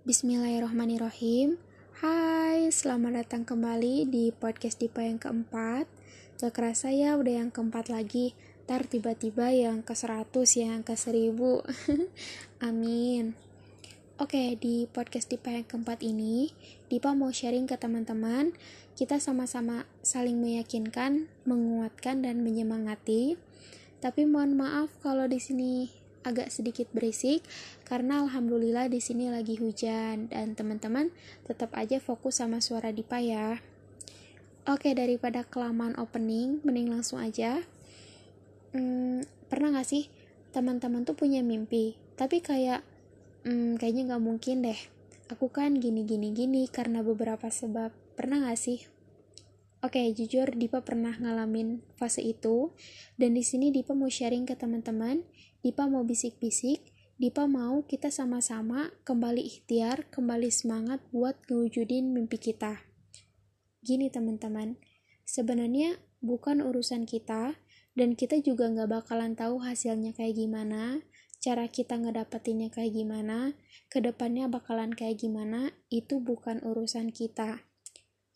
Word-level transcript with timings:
Bismillahirrahmanirrahim. 0.00 1.60
Hai, 2.00 2.72
selamat 2.72 3.20
datang 3.20 3.44
kembali 3.44 4.08
di 4.08 4.32
podcast 4.32 4.80
Dipa 4.80 5.04
yang 5.04 5.20
keempat. 5.20 5.84
Gak 6.40 6.56
kerasa 6.56 6.88
ya 6.88 7.20
udah 7.20 7.44
yang 7.44 7.52
keempat 7.52 7.92
lagi. 7.92 8.32
Ntar 8.64 8.88
tiba-tiba 8.88 9.52
yang 9.52 9.84
ke 9.84 9.92
seratus, 9.92 10.56
yang 10.56 10.80
ke 10.80 10.96
seribu. 10.96 11.60
Amin. 12.64 13.36
Oke, 14.16 14.56
di 14.56 14.88
podcast 14.88 15.28
Dipa 15.28 15.52
yang 15.52 15.68
keempat 15.68 16.00
ini 16.00 16.48
Dipa 16.88 17.12
mau 17.12 17.28
sharing 17.28 17.68
ke 17.68 17.76
teman-teman. 17.76 18.56
Kita 18.96 19.20
sama-sama 19.20 19.84
saling 20.00 20.40
meyakinkan, 20.40 21.28
menguatkan, 21.44 22.24
dan 22.24 22.40
menyemangati. 22.40 23.36
Tapi 24.00 24.24
mohon 24.24 24.56
maaf 24.56 24.88
kalau 25.04 25.28
di 25.28 25.36
sini 25.36 25.99
agak 26.20 26.52
sedikit 26.52 26.86
berisik 26.92 27.40
karena 27.88 28.20
alhamdulillah 28.24 28.92
di 28.92 29.00
sini 29.00 29.32
lagi 29.32 29.56
hujan 29.56 30.28
dan 30.28 30.52
teman-teman 30.52 31.08
tetap 31.48 31.72
aja 31.76 31.96
fokus 31.98 32.40
sama 32.40 32.60
suara 32.60 32.92
Dipa 32.92 33.20
ya. 33.20 33.60
Oke, 34.68 34.92
daripada 34.92 35.40
kelamaan 35.42 35.96
opening, 35.96 36.60
mending 36.60 36.92
langsung 36.92 37.16
aja. 37.16 37.64
Hmm, 38.76 39.24
pernah 39.48 39.72
gak 39.74 39.88
sih 39.88 40.12
teman-teman 40.52 41.08
tuh 41.08 41.16
punya 41.16 41.40
mimpi, 41.40 41.96
tapi 42.14 42.44
kayak 42.44 42.84
hmm, 43.48 43.80
kayaknya 43.80 44.14
nggak 44.14 44.22
mungkin 44.22 44.62
deh. 44.62 44.80
Aku 45.32 45.48
kan 45.48 45.78
gini 45.78 46.04
gini 46.04 46.34
gini 46.34 46.66
karena 46.68 47.00
beberapa 47.00 47.48
sebab. 47.48 47.94
Pernah 48.18 48.44
gak 48.50 48.60
sih? 48.60 48.84
Oke, 49.80 50.12
jujur 50.12 50.52
Dipa 50.52 50.84
pernah 50.84 51.16
ngalamin 51.16 51.80
fase 51.96 52.20
itu 52.20 52.76
dan 53.16 53.32
di 53.32 53.40
sini 53.40 53.72
Dipa 53.72 53.96
mau 53.96 54.12
sharing 54.12 54.44
ke 54.44 54.52
teman-teman 54.52 55.24
Dipa 55.60 55.88
mau 55.88 56.04
bisik-bisik, 56.04 56.88
Dipa 57.20 57.44
mau 57.44 57.84
kita 57.84 58.08
sama-sama 58.08 58.92
kembali 59.04 59.44
ikhtiar, 59.44 60.08
kembali 60.08 60.48
semangat 60.48 61.04
buat 61.12 61.36
ngewujudin 61.48 62.16
mimpi 62.16 62.40
kita. 62.40 62.80
Gini 63.84 64.08
teman-teman, 64.08 64.80
sebenarnya 65.28 66.00
bukan 66.24 66.64
urusan 66.64 67.04
kita, 67.04 67.60
dan 67.92 68.16
kita 68.16 68.40
juga 68.40 68.72
nggak 68.72 69.04
bakalan 69.04 69.36
tahu 69.36 69.60
hasilnya 69.60 70.16
kayak 70.16 70.40
gimana, 70.40 71.04
cara 71.44 71.68
kita 71.68 72.00
ngedapetinnya 72.00 72.72
kayak 72.72 72.96
gimana, 72.96 73.52
ke 73.92 74.00
depannya 74.00 74.48
bakalan 74.48 74.96
kayak 74.96 75.20
gimana, 75.20 75.76
itu 75.92 76.24
bukan 76.24 76.64
urusan 76.64 77.12
kita. 77.12 77.69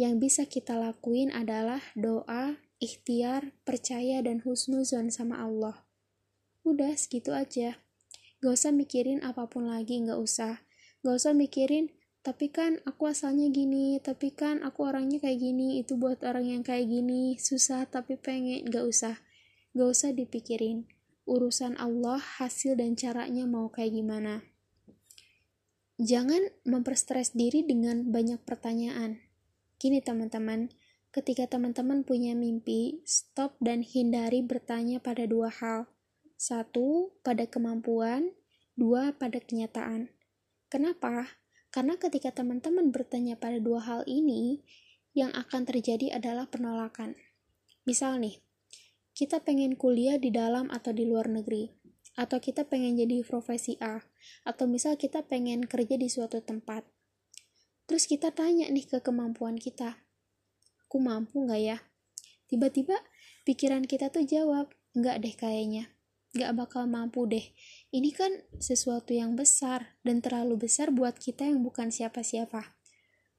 Yang 0.00 0.14
bisa 0.16 0.42
kita 0.48 0.80
lakuin 0.80 1.28
adalah 1.28 1.84
doa, 1.92 2.56
ikhtiar, 2.80 3.52
percaya, 3.68 4.24
dan 4.24 4.40
husnuzon 4.40 5.12
sama 5.12 5.44
Allah. 5.44 5.84
Udah 6.64 6.96
segitu 6.96 7.36
aja. 7.36 7.84
Gak 8.40 8.56
usah 8.56 8.72
mikirin 8.72 9.20
apa 9.20 9.44
pun 9.52 9.68
lagi 9.68 10.00
gak 10.00 10.16
usah. 10.16 10.64
Gak 11.04 11.20
usah 11.20 11.36
mikirin 11.36 11.92
tapi 12.24 12.48
kan 12.48 12.80
aku 12.88 13.08
asalnya 13.12 13.48
gini 13.48 13.96
tapi 13.96 14.32
kan 14.32 14.60
aku 14.60 14.84
orangnya 14.84 15.24
kayak 15.24 15.40
gini 15.40 15.80
itu 15.80 15.96
buat 16.00 16.24
orang 16.24 16.48
yang 16.48 16.62
kayak 16.64 16.88
gini. 16.88 17.36
Susah 17.36 17.84
tapi 17.84 18.16
pengen 18.16 18.64
gak 18.72 18.88
usah. 18.88 19.20
Gak 19.76 19.84
usah 19.84 20.16
dipikirin 20.16 20.88
urusan 21.28 21.76
Allah 21.76 22.16
hasil 22.40 22.80
dan 22.80 22.96
caranya 22.96 23.44
mau 23.44 23.68
kayak 23.68 23.92
gimana. 23.92 24.48
Jangan 26.00 26.40
memperstres 26.64 27.36
diri 27.36 27.60
dengan 27.60 28.08
banyak 28.08 28.40
pertanyaan 28.48 29.29
gini 29.80 30.04
teman-teman 30.04 30.68
ketika 31.10 31.48
teman-teman 31.48 32.04
punya 32.04 32.36
mimpi 32.36 33.00
stop 33.08 33.56
dan 33.58 33.82
hindari 33.82 34.44
bertanya 34.44 35.00
pada 35.00 35.26
dua 35.26 35.48
hal 35.48 35.90
satu, 36.40 37.12
pada 37.20 37.44
kemampuan. 37.44 38.32
Dua, 38.72 39.12
pada 39.12 39.36
kenyataan. 39.44 40.08
Kenapa? 40.72 41.36
Karena 41.68 42.00
ketika 42.00 42.32
teman-teman 42.32 42.88
bertanya 42.88 43.36
pada 43.36 43.60
dua 43.60 43.84
hal 43.84 44.00
ini, 44.08 44.64
yang 45.12 45.36
akan 45.36 45.68
terjadi 45.68 46.16
adalah 46.16 46.48
penolakan. 46.48 47.12
Misal 47.84 48.24
nih, 48.24 48.40
kita 49.12 49.44
pengen 49.44 49.76
kuliah 49.76 50.16
di 50.16 50.32
dalam 50.32 50.72
atau 50.72 50.96
di 50.96 51.04
luar 51.04 51.28
negeri, 51.28 51.68
atau 52.16 52.40
kita 52.40 52.64
pengen 52.64 52.96
jadi 52.96 53.20
profesi 53.20 53.76
A, 53.84 54.00
atau 54.48 54.64
misal 54.64 54.96
kita 54.96 55.28
pengen 55.28 55.68
kerja 55.68 56.00
di 56.00 56.08
suatu 56.08 56.40
tempat. 56.40 56.88
Terus 57.90 58.06
kita 58.06 58.30
tanya 58.30 58.70
nih 58.70 58.86
ke 58.86 59.02
kemampuan 59.02 59.58
kita, 59.58 59.98
aku 60.86 61.02
mampu 61.02 61.42
nggak 61.42 61.58
ya? 61.58 61.78
Tiba-tiba 62.46 62.94
pikiran 63.42 63.82
kita 63.82 64.14
tuh 64.14 64.22
jawab, 64.22 64.70
nggak 64.94 65.26
deh 65.26 65.34
kayaknya 65.34 65.90
gak 66.30 66.54
bakal 66.54 66.86
mampu 66.86 67.26
deh. 67.26 67.42
Ini 67.90 68.10
kan 68.14 68.30
sesuatu 68.62 69.10
yang 69.10 69.34
besar 69.34 69.98
dan 70.06 70.22
terlalu 70.22 70.66
besar 70.66 70.94
buat 70.94 71.18
kita 71.18 71.50
yang 71.50 71.66
bukan 71.66 71.90
siapa-siapa. 71.90 72.78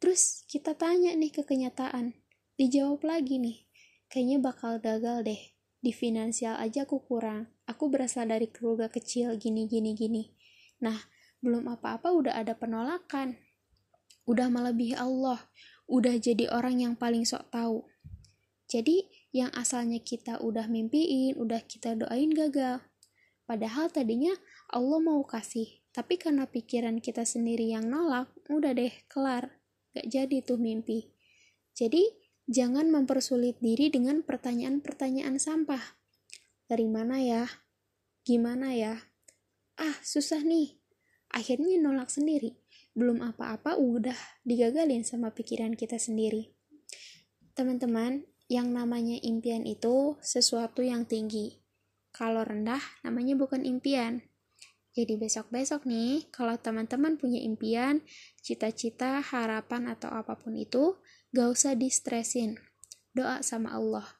Terus 0.00 0.48
kita 0.48 0.72
tanya 0.72 1.12
nih 1.12 1.28
ke 1.34 1.42
kenyataan. 1.44 2.16
Dijawab 2.56 3.04
lagi 3.04 3.36
nih. 3.36 3.68
Kayaknya 4.08 4.38
bakal 4.40 4.72
gagal 4.80 5.28
deh. 5.28 5.42
Di 5.78 5.92
finansial 5.92 6.56
aja 6.56 6.88
aku 6.88 7.04
kurang. 7.04 7.52
Aku 7.68 7.92
berasal 7.92 8.32
dari 8.32 8.48
keluarga 8.48 8.88
kecil 8.88 9.36
gini 9.36 9.68
gini 9.68 9.92
gini. 9.92 10.24
Nah, 10.80 10.96
belum 11.44 11.68
apa-apa 11.68 12.08
udah 12.08 12.34
ada 12.40 12.56
penolakan. 12.56 13.36
Udah 14.28 14.52
melebihi 14.52 14.92
Allah. 15.00 15.40
Udah 15.88 16.20
jadi 16.20 16.52
orang 16.52 16.84
yang 16.84 16.94
paling 17.00 17.24
sok 17.24 17.48
tahu. 17.48 17.88
Jadi, 18.68 19.08
yang 19.32 19.48
asalnya 19.56 20.04
kita 20.04 20.44
udah 20.44 20.68
mimpiin, 20.68 21.40
udah 21.40 21.64
kita 21.64 21.96
doain 21.96 22.28
gagal. 22.28 22.84
Padahal 23.48 23.88
tadinya 23.88 24.36
Allah 24.68 25.00
mau 25.00 25.24
kasih, 25.24 25.80
tapi 25.96 26.20
karena 26.20 26.44
pikiran 26.44 27.00
kita 27.00 27.24
sendiri 27.24 27.72
yang 27.72 27.88
nolak, 27.88 28.28
udah 28.52 28.76
deh, 28.76 28.92
kelar. 29.08 29.56
Gak 29.96 30.12
jadi 30.12 30.44
tuh 30.44 30.60
mimpi. 30.60 31.08
Jadi, 31.72 32.04
jangan 32.44 32.92
mempersulit 32.92 33.56
diri 33.64 33.88
dengan 33.88 34.20
pertanyaan-pertanyaan 34.20 35.40
sampah. 35.40 35.96
Dari 36.68 36.84
mana 36.84 37.16
ya? 37.24 37.48
Gimana 38.28 38.76
ya? 38.76 39.00
Ah, 39.80 39.96
susah 40.04 40.44
nih. 40.44 40.76
Akhirnya 41.32 41.80
nolak 41.80 42.12
sendiri. 42.12 42.60
Belum 42.98 43.22
apa-apa 43.22 43.78
udah 43.78 44.18
digagalin 44.42 45.06
sama 45.06 45.30
pikiran 45.30 45.78
kita 45.78 46.02
sendiri. 46.02 46.50
Teman-teman, 47.54 48.26
yang 48.50 48.74
namanya 48.74 49.14
impian 49.22 49.62
itu 49.62 50.18
sesuatu 50.18 50.82
yang 50.82 51.06
tinggi. 51.06 51.62
Kalau 52.10 52.42
rendah, 52.42 52.82
namanya 53.06 53.38
bukan 53.38 53.62
impian. 53.62 54.26
Jadi 54.98 55.14
besok-besok 55.14 55.86
nih, 55.86 56.26
kalau 56.34 56.58
teman-teman 56.58 57.14
punya 57.14 57.38
impian, 57.38 58.02
cita-cita, 58.42 59.22
harapan, 59.22 59.94
atau 59.94 60.10
apa 60.10 60.34
pun 60.34 60.58
itu, 60.58 60.98
gak 61.30 61.54
usah 61.54 61.78
distresin. 61.78 62.58
Doa 63.14 63.46
sama 63.46 63.78
Allah. 63.78 64.10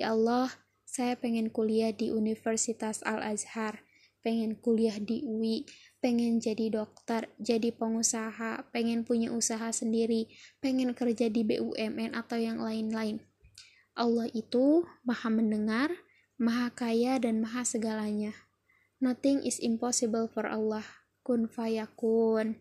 Ya 0.00 0.16
Allah, 0.16 0.48
saya 0.88 1.20
pengen 1.20 1.52
kuliah 1.52 1.92
di 1.92 2.08
Universitas 2.08 3.04
Al-Azhar, 3.04 3.83
pengen 4.24 4.56
kuliah 4.56 4.96
di 4.96 5.20
UI, 5.20 5.68
pengen 6.00 6.40
jadi 6.40 6.72
dokter, 6.72 7.28
jadi 7.36 7.70
pengusaha, 7.76 8.72
pengen 8.72 9.04
punya 9.04 9.28
usaha 9.30 9.68
sendiri, 9.68 10.32
pengen 10.64 10.96
kerja 10.96 11.28
di 11.28 11.44
BUMN 11.44 12.16
atau 12.16 12.40
yang 12.40 12.64
lain-lain 12.64 13.20
Allah 13.94 14.26
itu 14.34 14.82
maha 15.06 15.30
mendengar, 15.30 15.86
maha 16.34 16.74
kaya, 16.74 17.22
dan 17.22 17.38
maha 17.38 17.62
segalanya. 17.62 18.34
Nothing 18.98 19.46
is 19.46 19.62
impossible 19.62 20.26
for 20.26 20.50
Allah. 20.50 20.82
Kun 21.22 21.46
fayakun. 21.46 22.58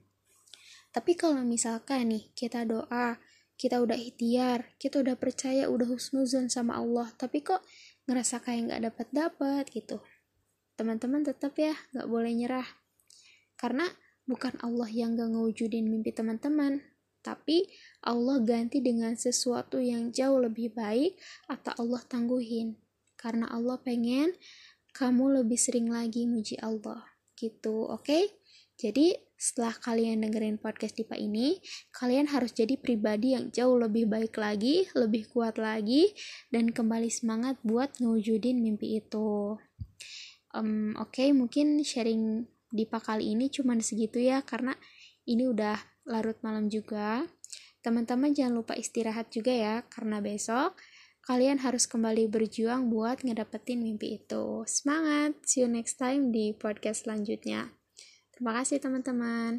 Tapi 0.94 1.18
kalau 1.18 1.42
misalkan 1.42 2.14
nih, 2.14 2.30
kita 2.38 2.70
doa, 2.70 3.18
kita 3.58 3.82
udah 3.82 3.98
ikhtiar, 3.98 4.78
kita 4.78 5.02
udah 5.02 5.18
percaya, 5.18 5.74
udah 5.74 5.90
husnuzon 5.90 6.54
sama 6.54 6.78
Allah, 6.78 7.10
tapi 7.18 7.42
kok 7.42 7.66
ngerasa 8.06 8.38
kayak 8.46 8.70
nggak 8.70 8.82
dapat 8.94 9.08
dapat 9.10 9.64
gitu. 9.74 10.06
Teman-teman 10.76 11.22
tetap 11.26 11.58
ya 11.58 11.74
nggak 11.94 12.08
boleh 12.10 12.34
nyerah. 12.34 12.68
Karena 13.58 13.86
bukan 14.28 14.56
Allah 14.64 14.90
yang 14.90 15.16
gak 15.20 15.32
ngewujudin 15.36 15.88
mimpi 15.88 16.12
teman-teman, 16.16 16.84
tapi 17.24 17.72
Allah 18.04 18.44
ganti 18.44 18.84
dengan 18.84 19.16
sesuatu 19.16 19.80
yang 19.80 20.12
jauh 20.12 20.44
lebih 20.44 20.76
baik 20.76 21.16
atau 21.48 21.72
Allah 21.80 22.04
tangguhin 22.04 22.76
karena 23.16 23.48
Allah 23.48 23.80
pengen 23.80 24.36
kamu 24.92 25.42
lebih 25.42 25.56
sering 25.56 25.88
lagi 25.88 26.28
muji 26.28 26.60
Allah 26.60 27.00
gitu 27.40 27.88
oke 27.88 28.04
okay? 28.04 28.36
jadi 28.76 29.16
setelah 29.44 29.76
kalian 29.76 30.24
dengerin 30.24 30.56
podcast 30.56 30.96
Dipa 30.96 31.20
ini, 31.20 31.60
kalian 31.92 32.32
harus 32.32 32.56
jadi 32.56 32.80
pribadi 32.80 33.36
yang 33.36 33.52
jauh 33.52 33.76
lebih 33.76 34.08
baik 34.08 34.40
lagi, 34.40 34.88
lebih 34.96 35.28
kuat 35.36 35.60
lagi, 35.60 36.16
dan 36.48 36.72
kembali 36.72 37.12
semangat 37.12 37.60
buat 37.60 37.92
ngewujudin 38.00 38.64
mimpi 38.64 39.04
itu. 39.04 39.60
Um, 40.54 40.94
Oke, 41.02 41.26
okay, 41.26 41.30
mungkin 41.34 41.82
sharing 41.82 42.46
Dipa 42.74 42.98
kali 42.98 43.38
ini 43.38 43.54
cuman 43.54 43.82
segitu 43.82 44.18
ya, 44.22 44.42
karena 44.42 44.74
ini 45.30 45.46
udah 45.46 45.78
larut 46.10 46.38
malam 46.42 46.70
juga. 46.70 47.26
Teman-teman 47.84 48.32
jangan 48.32 48.54
lupa 48.56 48.74
istirahat 48.74 49.30
juga 49.30 49.52
ya, 49.54 49.76
karena 49.92 50.24
besok 50.24 50.80
kalian 51.24 51.64
harus 51.64 51.88
kembali 51.88 52.28
berjuang 52.28 52.92
buat 52.92 53.24
ngedapetin 53.24 53.80
mimpi 53.80 54.20
itu. 54.20 54.68
Semangat! 54.68 55.40
See 55.48 55.64
you 55.64 55.72
next 55.72 55.96
time 55.96 56.36
di 56.36 56.52
podcast 56.52 57.08
selanjutnya. 57.08 57.72
Terima 58.36 58.52
kasih 58.60 58.84
teman-teman. 58.84 59.52